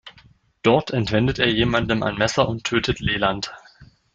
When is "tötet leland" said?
2.63-3.53